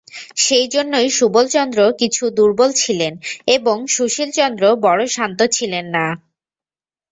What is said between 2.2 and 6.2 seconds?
দুর্বল ছিলেন এবং সুশীলচন্দ্র বড়ো শান্ত ছিলেন না।